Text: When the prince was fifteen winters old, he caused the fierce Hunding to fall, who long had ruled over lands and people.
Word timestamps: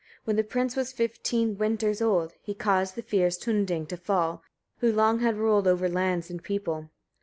When 0.23 0.35
the 0.35 0.43
prince 0.43 0.75
was 0.75 0.91
fifteen 0.91 1.59
winters 1.59 2.01
old, 2.01 2.33
he 2.41 2.55
caused 2.55 2.95
the 2.95 3.03
fierce 3.03 3.37
Hunding 3.43 3.85
to 3.85 3.97
fall, 3.97 4.41
who 4.79 4.91
long 4.91 5.19
had 5.19 5.37
ruled 5.37 5.67
over 5.67 5.87
lands 5.87 6.31
and 6.31 6.41
people. 6.41 6.89